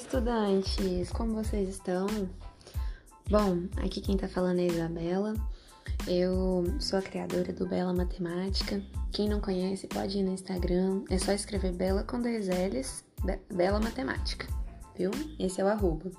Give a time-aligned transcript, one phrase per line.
[0.00, 1.10] estudantes!
[1.12, 2.06] Como vocês estão?
[3.28, 5.34] Bom, aqui quem tá falando é a Isabela.
[6.08, 8.82] Eu sou a criadora do Bela Matemática.
[9.12, 11.02] Quem não conhece pode ir no Instagram.
[11.10, 13.04] É só escrever Bela com dois L's,
[13.52, 14.46] Bela Matemática,
[14.96, 15.10] viu?
[15.38, 16.10] Esse é o arroba.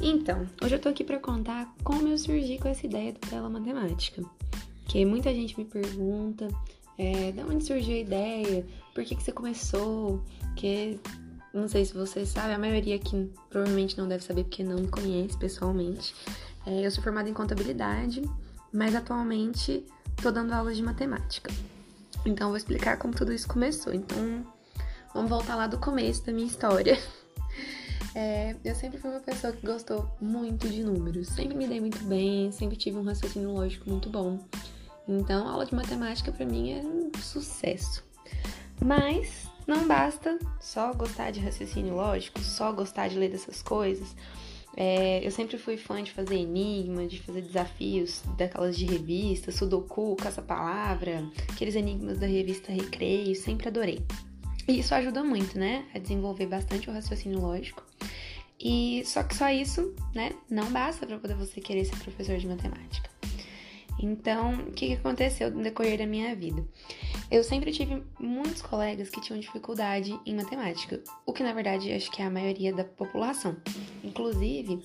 [0.00, 3.50] Então, hoje eu tô aqui para contar como eu surgi com essa ideia do Bela
[3.50, 4.22] Matemática.
[4.86, 6.48] Que muita gente me pergunta,
[6.96, 10.22] é, de onde surgiu a ideia, por que, que você começou,
[10.56, 10.98] que
[11.58, 14.88] não sei se vocês sabem, a maioria aqui provavelmente não deve saber porque não me
[14.88, 16.14] conhece pessoalmente.
[16.66, 18.22] É, eu sou formada em contabilidade,
[18.72, 19.84] mas atualmente
[20.22, 21.50] tô dando aulas de matemática.
[22.24, 23.94] Então, vou explicar como tudo isso começou.
[23.94, 24.46] Então,
[25.14, 26.98] vamos voltar lá do começo da minha história.
[28.14, 32.02] É, eu sempre fui uma pessoa que gostou muito de números, sempre me dei muito
[32.04, 34.40] bem, sempre tive um raciocínio lógico muito bom.
[35.06, 38.02] Então, a aula de matemática para mim era um sucesso.
[38.84, 44.16] Mas não basta só gostar de raciocínio lógico, só gostar de ler dessas coisas.
[44.74, 50.16] É, eu sempre fui fã de fazer enigma, de fazer desafios daquelas de revista, sudoku,
[50.16, 54.00] caça-palavra, aqueles enigmas da revista Recreio, sempre adorei.
[54.66, 57.84] E isso ajuda muito, né, a desenvolver bastante o raciocínio lógico.
[58.58, 62.46] E só que só isso, né, não basta para poder você querer ser professor de
[62.46, 63.10] matemática.
[64.00, 66.64] Então, o que, que aconteceu no decorrer da minha vida?
[67.30, 72.10] Eu sempre tive muitos colegas que tinham dificuldade em matemática, o que na verdade acho
[72.10, 73.54] que é a maioria da população.
[74.02, 74.82] Inclusive,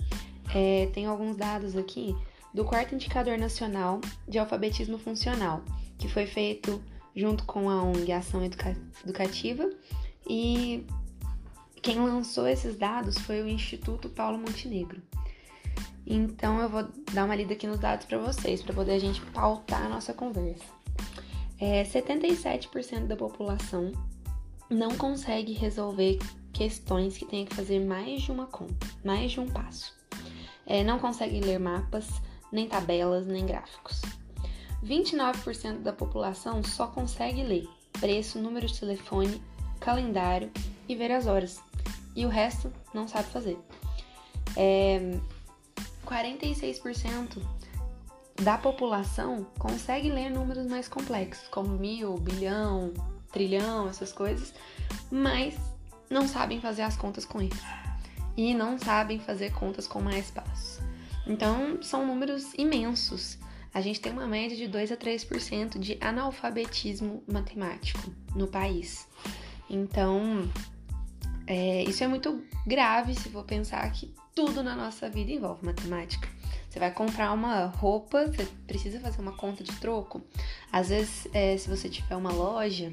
[0.53, 2.13] é, tem alguns dados aqui
[2.53, 5.63] do quarto indicador nacional de alfabetismo funcional,
[5.97, 6.83] que foi feito
[7.15, 9.69] junto com a ONG Ação Educa Educativa
[10.29, 10.85] e
[11.81, 15.01] quem lançou esses dados foi o Instituto Paulo Montenegro.
[16.05, 16.83] Então eu vou
[17.13, 20.13] dar uma lida aqui nos dados para vocês, para poder a gente pautar a nossa
[20.13, 20.82] conversa.
[21.59, 23.91] É, 77% da população
[24.69, 26.19] não consegue resolver
[26.51, 29.93] questões que tenha que fazer mais de uma conta, mais de um passo.
[30.65, 32.07] É, não consegue ler mapas,
[32.51, 34.01] nem tabelas, nem gráficos.
[34.83, 37.67] 29% da população só consegue ler
[37.99, 39.41] preço, número de telefone,
[39.79, 40.51] calendário
[40.87, 41.61] e ver as horas.
[42.15, 43.57] E o resto não sabe fazer.
[44.55, 45.17] É,
[46.05, 47.41] 46%
[48.41, 52.93] da população consegue ler números mais complexos, como mil, bilhão,
[53.31, 54.53] trilhão, essas coisas,
[55.11, 55.55] mas
[56.09, 57.65] não sabem fazer as contas com isso.
[58.35, 60.79] E não sabem fazer contas com mais passos.
[61.25, 63.37] Então, são números imensos.
[63.73, 69.07] A gente tem uma média de 2 a 3% de analfabetismo matemático no país.
[69.69, 70.49] Então,
[71.47, 76.27] é, isso é muito grave se for pensar que tudo na nossa vida envolve matemática.
[76.73, 80.23] Você vai comprar uma roupa, você precisa fazer uma conta de troco.
[80.71, 82.91] Às vezes, é, se você tiver uma loja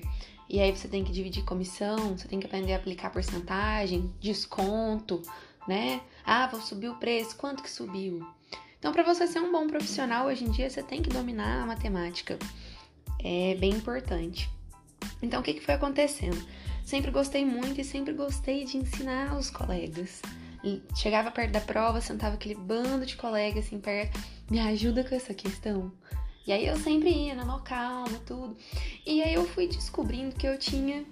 [0.51, 5.23] e aí você tem que dividir comissão, você tem que aprender a aplicar porcentagem, desconto,
[5.67, 6.03] né?
[6.27, 8.23] Ah, vou subir o preço, quanto que subiu?
[8.79, 11.67] Então, para você ser um bom profissional hoje em dia, você tem que dominar a
[11.67, 12.39] matemática.
[13.19, 14.51] É bem importante.
[15.23, 16.47] Então, o que, que foi acontecendo?
[16.85, 20.21] Sempre gostei muito e sempre gostei de ensinar os colegas
[20.95, 24.19] chegava perto da prova, sentava aquele bando de colegas assim perto,
[24.51, 25.93] me ajuda com essa questão.
[26.47, 28.57] E aí eu sempre ia na maior calma, tudo.
[29.07, 31.05] E aí eu fui descobrindo que eu tinha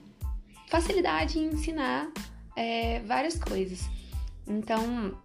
[0.68, 2.10] facilidade em ensinar
[2.56, 3.88] é, várias coisas.
[4.46, 5.16] Então,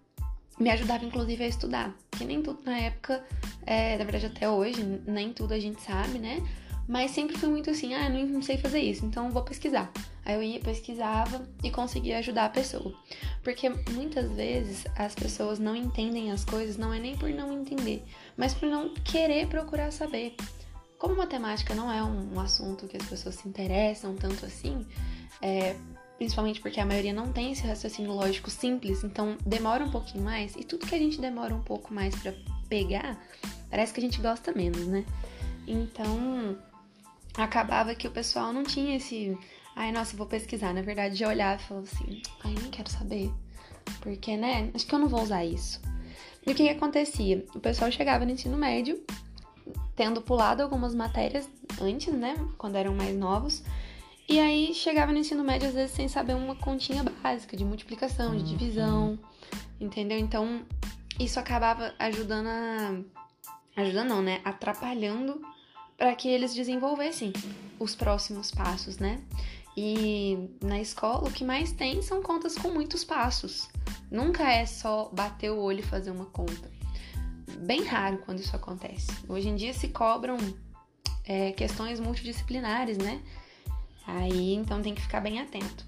[0.59, 1.95] me ajudava inclusive a estudar.
[2.11, 3.23] Que nem tudo na época,
[3.65, 6.41] é, na verdade até hoje, nem tudo a gente sabe, né?
[6.87, 9.91] Mas sempre fui muito assim, ah, não sei fazer isso, então vou pesquisar.
[10.25, 12.93] Aí eu ia, pesquisava e conseguia ajudar a pessoa.
[13.43, 18.03] Porque muitas vezes as pessoas não entendem as coisas, não é nem por não entender,
[18.37, 20.35] mas por não querer procurar saber.
[20.97, 24.85] Como matemática não é um, assunto que as pessoas se interessam tanto assim,
[25.41, 25.75] é,
[26.17, 30.55] principalmente porque a maioria não tem esse raciocínio lógico simples, então demora um pouquinho mais,
[30.55, 32.33] e tudo que a gente demora um pouco mais para
[32.69, 33.21] pegar,
[33.69, 35.03] parece que a gente gosta menos, né?
[35.67, 36.57] Então,
[37.35, 39.37] acabava que o pessoal não tinha esse
[39.75, 40.73] Ai, nossa, vou pesquisar.
[40.73, 43.31] Na verdade, já olhava e falava assim: ai, nem quero saber.
[44.01, 44.71] Porque, né?
[44.73, 45.81] Acho que eu não vou usar isso.
[46.45, 47.45] E o que, que acontecia?
[47.55, 49.01] O pessoal chegava no ensino médio,
[49.95, 51.49] tendo pulado algumas matérias
[51.81, 52.35] antes, né?
[52.57, 53.63] Quando eram mais novos.
[54.27, 58.35] E aí chegava no ensino médio, às vezes, sem saber uma continha básica de multiplicação,
[58.35, 59.19] de divisão,
[59.79, 60.17] entendeu?
[60.17, 60.61] Então,
[61.19, 62.99] isso acabava ajudando a.
[63.75, 64.39] Ajudando não, né?
[64.45, 65.41] Atrapalhando
[65.97, 67.33] para que eles desenvolvessem
[67.79, 69.21] os próximos passos, né?
[69.75, 73.69] E na escola o que mais tem são contas com muitos passos.
[74.11, 76.71] Nunca é só bater o olho e fazer uma conta.
[77.59, 79.11] Bem raro quando isso acontece.
[79.27, 80.37] Hoje em dia se cobram
[81.25, 83.21] é, questões multidisciplinares, né?
[84.05, 85.85] Aí então tem que ficar bem atento.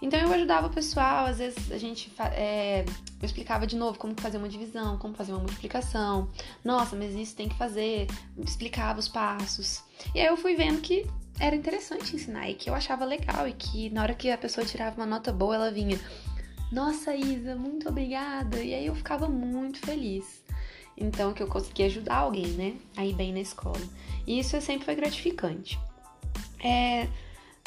[0.00, 2.84] Então eu ajudava o pessoal, às vezes a gente é,
[3.20, 6.30] eu explicava de novo como fazer uma divisão, como fazer uma multiplicação.
[6.64, 8.06] Nossa, mas isso tem que fazer,
[8.38, 9.82] explicava os passos.
[10.14, 11.04] E aí eu fui vendo que
[11.40, 14.66] era interessante ensinar e que eu achava legal e que na hora que a pessoa
[14.66, 15.98] tirava uma nota boa, ela vinha:
[16.72, 18.58] "Nossa, Isa, muito obrigada".
[18.58, 20.42] E aí eu ficava muito feliz.
[20.96, 23.80] Então que eu consegui ajudar alguém, né, a ir bem na escola.
[24.26, 25.78] E isso sempre foi gratificante.
[26.62, 27.06] É,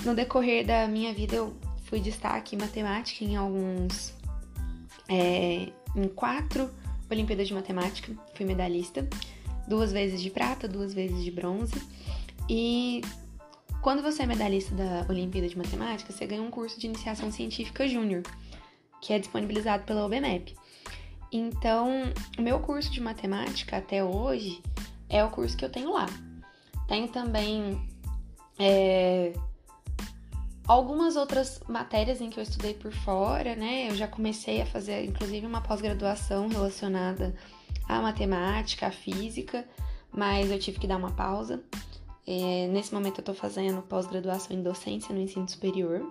[0.03, 4.13] no decorrer da minha vida eu fui destaque em matemática em alguns.
[5.09, 6.69] É, em quatro
[7.09, 9.05] Olimpíadas de Matemática, fui medalhista,
[9.67, 11.75] duas vezes de prata, duas vezes de bronze.
[12.49, 13.01] E
[13.81, 17.87] quando você é medalhista da Olimpíada de Matemática, você ganha um curso de iniciação científica
[17.87, 18.21] júnior,
[19.01, 20.55] que é disponibilizado pela OBMEP.
[21.31, 21.89] Então,
[22.37, 24.61] o meu curso de matemática até hoje
[25.09, 26.05] é o curso que eu tenho lá.
[26.87, 27.81] Tenho também
[28.59, 29.33] é,
[30.67, 33.89] algumas outras matérias em que eu estudei por fora, né?
[33.89, 37.33] Eu já comecei a fazer, inclusive, uma pós-graduação relacionada
[37.87, 39.65] à matemática, à física,
[40.11, 41.63] mas eu tive que dar uma pausa.
[42.27, 46.05] É, nesse momento eu tô fazendo pós-graduação em docência no ensino superior.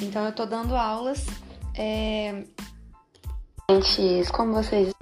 [0.00, 1.26] Então eu tô dando aulas.
[1.76, 2.44] É,
[4.32, 4.92] como vocês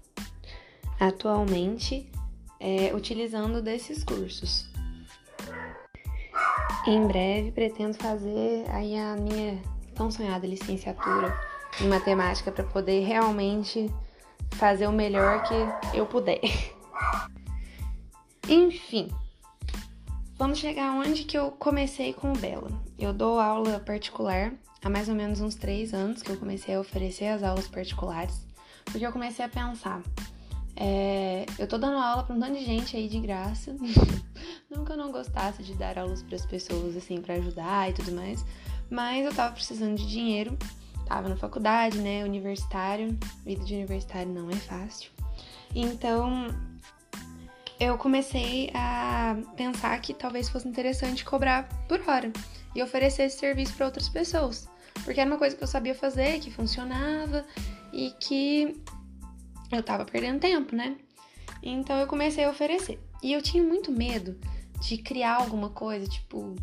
[1.01, 2.11] atualmente,
[2.61, 4.71] é, utilizando desses cursos.
[6.87, 9.61] Em breve pretendo fazer aí a minha
[9.95, 11.37] tão sonhada licenciatura
[11.81, 13.93] em matemática para poder realmente
[14.53, 16.41] fazer o melhor que eu puder.
[18.49, 19.09] Enfim,
[20.43, 22.69] vamos chegar onde que eu comecei com o Bela.
[22.99, 24.53] Eu dou aula particular
[24.83, 28.45] há mais ou menos uns três anos que eu comecei a oferecer as aulas particulares,
[28.87, 30.03] porque eu comecei a pensar,
[30.75, 33.77] é, eu tô dando aula pra um monte de gente aí de graça.
[34.67, 38.11] que eu não gostasse de dar aulas para as pessoas, assim, para ajudar e tudo
[38.11, 38.45] mais.
[38.91, 40.59] Mas eu tava precisando de dinheiro.
[41.07, 42.25] Tava na faculdade, né?
[42.25, 43.17] Universitário.
[43.47, 45.13] Vida de universitário não é fácil.
[45.73, 46.49] Então,
[47.83, 52.33] eu comecei a pensar que talvez fosse interessante cobrar por hora
[52.75, 54.69] e oferecer esse serviço para outras pessoas.
[55.05, 57.45] Porque era uma coisa que eu sabia fazer, que funcionava
[57.93, 58.81] e que
[59.73, 60.97] eu tava perdendo tempo, né?
[61.61, 63.01] Então eu comecei a oferecer.
[63.21, 64.39] E eu tinha muito medo
[64.81, 66.55] de criar alguma coisa, tipo,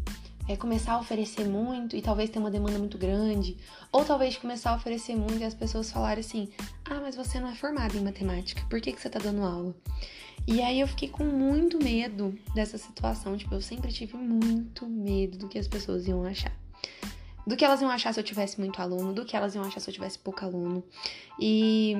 [0.49, 3.55] é, começar a oferecer muito e talvez ter uma demanda muito grande,
[3.91, 6.49] ou talvez começar a oferecer muito e as pessoas falarem assim:
[6.85, 9.75] ah, mas você não é formada em matemática, por que, que você tá dando aula?
[10.47, 15.37] E aí eu fiquei com muito medo dessa situação, tipo, eu sempre tive muito medo
[15.37, 16.51] do que as pessoas iam achar.
[17.45, 19.79] Do que elas iam achar se eu tivesse muito aluno, do que elas iam achar
[19.79, 20.83] se eu tivesse pouco aluno.
[21.39, 21.93] E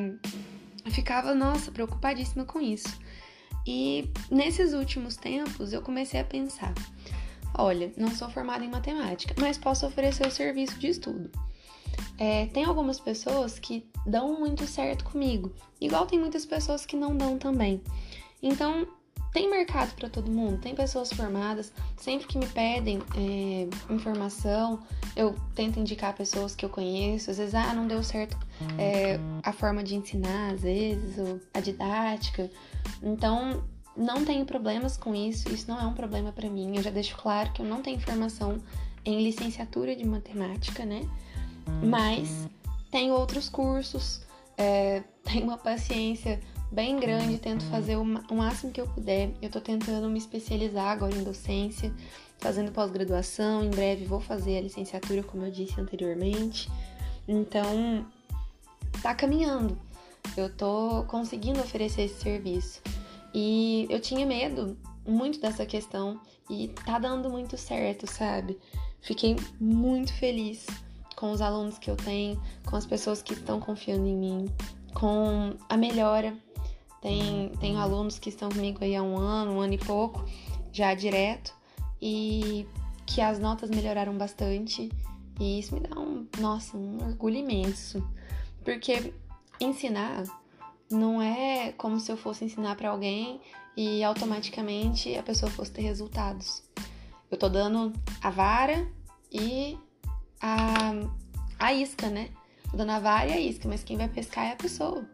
[0.84, 3.00] eu ficava, nossa, preocupadíssima com isso.
[3.68, 6.74] E nesses últimos tempos eu comecei a pensar:
[7.58, 11.32] olha, não sou formada em matemática, mas posso oferecer o serviço de estudo.
[12.18, 17.16] É, tem algumas pessoas que dão muito certo comigo, igual tem muitas pessoas que não
[17.16, 17.82] dão também.
[18.42, 18.88] Então,
[19.32, 21.72] tem mercado para todo mundo, tem pessoas formadas.
[21.98, 24.80] Sempre que me pedem é, informação,
[25.16, 27.30] eu tento indicar pessoas que eu conheço.
[27.30, 28.38] Às vezes, ah, não deu certo
[28.78, 32.50] é, a forma de ensinar, às vezes, ou a didática.
[33.04, 33.64] Então,
[33.96, 36.78] não tenho problemas com isso, isso não é um problema para mim.
[36.78, 38.58] Eu já deixo claro que eu não tenho formação
[39.06, 41.02] em licenciatura de matemática, né?
[41.84, 42.48] Mas
[42.92, 44.22] tenho outros cursos,
[44.58, 46.40] é, tenho uma paciência
[46.72, 49.32] bem grande, tento fazer o, máximo que eu puder.
[49.42, 51.94] Eu tô tentando me especializar agora em docência,
[52.38, 53.64] fazendo pós-graduação.
[53.64, 56.70] Em breve vou fazer a licenciatura, como eu disse anteriormente.
[57.28, 58.06] Então,
[59.02, 59.78] tá caminhando.
[60.38, 62.82] Eu tô conseguindo oferecer esse serviço.
[63.34, 66.20] E eu tinha medo muito dessa questão
[66.50, 68.58] e tá dando muito certo, sabe?
[69.02, 70.66] Fiquei muito feliz
[71.16, 74.46] com os alunos que eu tenho, com as pessoas que estão confiando em mim,
[74.94, 76.36] com a melhora
[77.02, 80.26] tem, tenho alunos que estão comigo aí há um ano, um ano e pouco,
[80.72, 81.54] já direto,
[82.02, 82.68] e
[83.06, 84.90] que as notas melhoraram bastante.
[85.40, 88.04] E isso me dá um, nossa, um orgulho imenso.
[88.64, 89.14] Porque
[89.60, 90.24] ensinar
[90.90, 93.42] não é como se eu fosse ensinar para alguém
[93.76, 96.64] e automaticamente a pessoa fosse ter resultados.
[97.30, 98.88] Eu tô dando a vara
[99.32, 99.78] e
[100.42, 100.92] a,
[101.60, 102.30] a isca, né?
[102.72, 105.08] Tô dando a vara e a isca, mas quem vai pescar é a pessoa.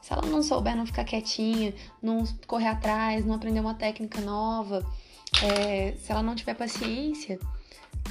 [0.00, 4.84] Se ela não souber não ficar quietinha, não correr atrás, não aprender uma técnica nova,
[5.40, 7.38] é, se ela não tiver paciência,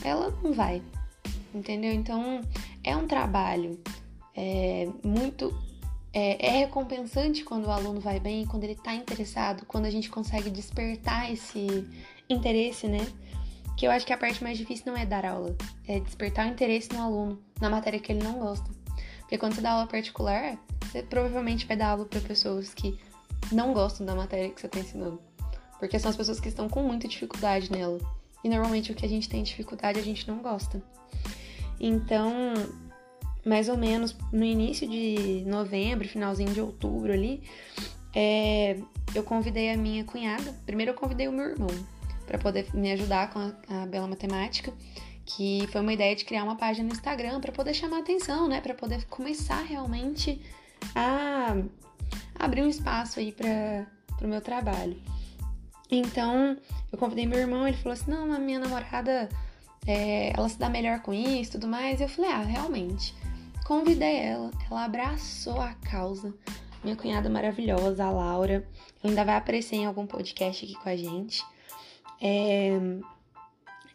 [0.04, 0.82] ela não vai,
[1.54, 1.92] entendeu?
[1.92, 2.42] Então
[2.84, 3.78] é um trabalho
[4.36, 5.54] é, muito.
[6.14, 10.10] É, é, recompensante quando o aluno vai bem, quando ele está interessado, quando a gente
[10.10, 11.88] consegue despertar esse
[12.30, 13.08] interesse, né?
[13.82, 15.56] que eu acho que a parte mais difícil não é dar aula,
[15.88, 18.70] é despertar o interesse no aluno, na matéria que ele não gosta.
[19.22, 23.00] Porque quando você dá aula particular, você provavelmente vai dar aula para pessoas que
[23.52, 25.20] não gostam da matéria que você está ensinando.
[25.80, 27.98] Porque são as pessoas que estão com muita dificuldade nela.
[28.44, 30.80] E normalmente o que a gente tem dificuldade a gente não gosta.
[31.80, 32.54] Então,
[33.46, 37.42] mais ou menos no início de novembro, finalzinho de outubro ali,
[38.14, 38.78] é,
[39.16, 40.54] eu convidei a minha cunhada.
[40.66, 41.70] Primeiro eu convidei o meu irmão
[42.26, 44.74] para poder me ajudar com a, a, Bela Matemática,
[45.26, 48.62] que foi uma ideia de criar uma página no Instagram para poder chamar atenção, né,
[48.62, 50.42] para poder começar realmente
[50.96, 51.56] a
[52.36, 53.86] abrir um espaço aí para
[54.22, 54.98] o meu trabalho.
[55.90, 56.58] Então,
[56.92, 59.28] eu convidei meu irmão, ele falou assim: não, a minha namorada,
[59.86, 62.00] é, ela se dá melhor com isso tudo mais.
[62.00, 63.14] E eu falei: ah, realmente.
[63.72, 66.34] Convidei ela, ela abraçou a causa.
[66.84, 68.68] Minha cunhada maravilhosa, a Laura,
[69.02, 71.42] ainda vai aparecer em algum podcast aqui com a gente.
[72.22, 72.78] É,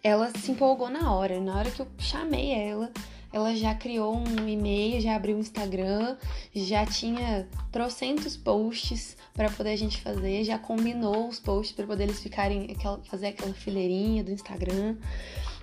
[0.02, 2.90] ela se empolgou na hora, na hora que eu chamei ela,
[3.30, 6.16] ela já criou um e-mail, já abriu um Instagram,
[6.54, 12.04] já tinha trocentos posts para poder a gente fazer, já combinou os posts para poder
[12.04, 14.96] eles ficarem aquela, fazer aquela fileirinha do Instagram.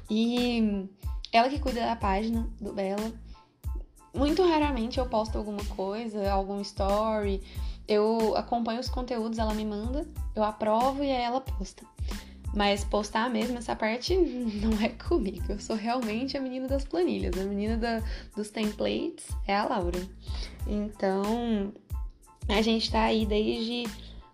[0.08, 0.88] E
[1.32, 3.12] ela que cuida da página do Bela.
[4.14, 7.42] Muito raramente eu posto alguma coisa, algum story.
[7.88, 11.84] Eu acompanho os conteúdos, ela me manda, eu aprovo e aí ela posta.
[12.56, 14.16] Mas postar mesmo essa parte
[14.62, 15.46] não é comigo.
[15.50, 17.36] Eu sou realmente a menina das planilhas.
[17.40, 18.04] A menina da,
[18.36, 20.00] dos templates é a Laura.
[20.68, 21.74] Então,
[22.48, 23.90] a gente tá aí desde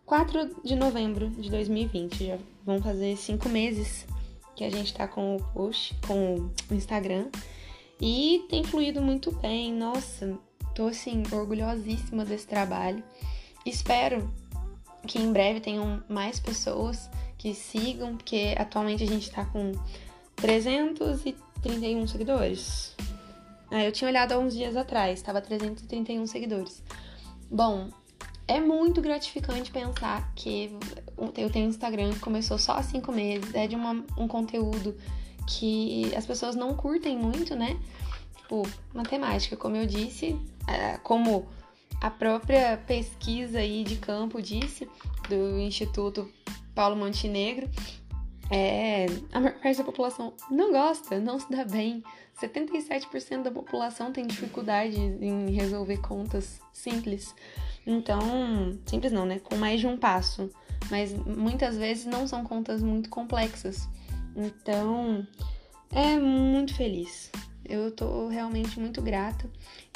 [0.06, 2.26] 4 de novembro de 2020.
[2.26, 4.06] Já vão fazer cinco meses
[4.56, 7.28] que a gente tá com o post, com o Instagram.
[8.02, 9.74] E tem fluído muito bem.
[9.74, 10.38] Nossa,
[10.74, 13.04] tô assim, orgulhosíssima desse trabalho.
[13.66, 14.32] Espero
[15.08, 19.72] que em breve tenham mais pessoas que sigam, porque atualmente a gente tá com
[20.36, 22.96] 331 seguidores.
[23.72, 26.84] Ah, eu tinha olhado há uns dias atrás, estava 331 seguidores.
[27.52, 27.90] Bom,
[28.48, 30.76] é muito gratificante pensar que
[31.38, 34.96] eu tenho um Instagram que começou só há cinco meses, é de uma, um conteúdo
[35.50, 37.80] que as pessoas não curtem muito, né?
[38.38, 41.48] Tipo, matemática, como eu disse, é, como
[42.00, 44.88] a própria pesquisa aí de campo disse,
[45.28, 46.32] do Instituto
[46.76, 47.68] Paulo Montenegro,
[48.52, 52.04] é, a maior parte da população não gosta, não se dá bem.
[52.40, 57.36] 77% da população tem dificuldade em resolver contas simples.
[57.86, 58.20] Então,
[58.86, 59.40] simples não, né?
[59.40, 60.50] Com mais de um passo.
[60.90, 63.90] Mas muitas vezes não são contas muito complexas.
[64.40, 65.28] Então,
[65.92, 67.30] é muito feliz.
[67.66, 69.50] Eu tô realmente muito grata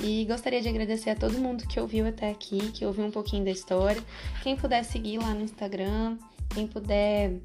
[0.03, 3.45] e gostaria de agradecer a todo mundo que ouviu até aqui, que ouviu um pouquinho
[3.45, 4.03] da história.
[4.43, 6.17] Quem puder seguir lá no Instagram,
[6.53, 7.39] quem puder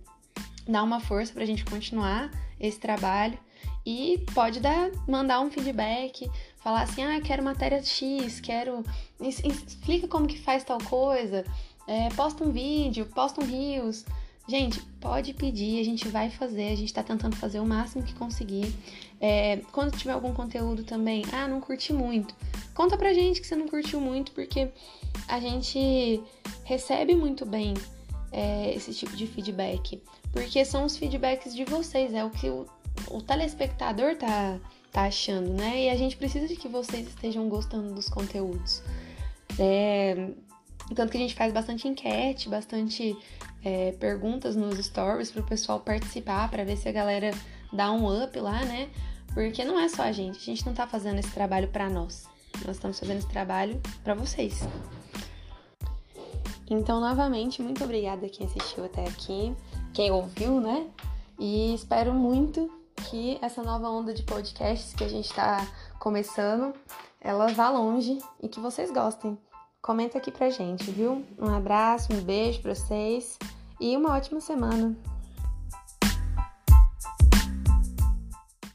[0.66, 3.38] dar uma força para a gente continuar esse trabalho
[3.86, 6.28] e pode dar, mandar um feedback,
[6.58, 8.84] falar assim, ah, quero matéria X, quero
[9.20, 11.44] explica como que faz tal coisa,
[11.86, 14.04] é, posta um vídeo, posta um rios.
[14.48, 18.14] Gente, pode pedir, a gente vai fazer, a gente tá tentando fazer o máximo que
[18.14, 18.74] conseguir.
[19.20, 22.34] É, quando tiver algum conteúdo também, ah, não curti muito.
[22.74, 24.70] Conta pra gente que você não curtiu muito, porque
[25.28, 26.22] a gente
[26.64, 27.74] recebe muito bem
[28.32, 30.02] é, esse tipo de feedback.
[30.32, 32.64] Porque são os feedbacks de vocês, é o que o,
[33.10, 34.58] o telespectador tá,
[34.90, 35.84] tá achando, né?
[35.84, 38.82] E a gente precisa de que vocês estejam gostando dos conteúdos.
[39.58, 40.30] É,
[40.94, 43.14] tanto que a gente faz bastante enquete, bastante
[43.64, 47.30] é, perguntas nos stories para o pessoal participar, para ver se a galera
[47.72, 48.88] dá um up lá, né?
[49.34, 52.26] Porque não é só a gente, a gente não tá fazendo esse trabalho para nós.
[52.66, 54.60] Nós estamos fazendo esse trabalho para vocês.
[56.70, 59.54] Então, novamente, muito obrigada quem assistiu até aqui,
[59.92, 60.86] quem ouviu, né?
[61.38, 62.70] E espero muito
[63.08, 65.66] que essa nova onda de podcasts que a gente está
[65.98, 66.74] começando,
[67.20, 69.38] ela vá longe e que vocês gostem.
[69.80, 71.24] Comenta aqui pra gente, viu?
[71.38, 73.38] Um abraço, um beijo pra vocês
[73.80, 74.96] e uma ótima semana.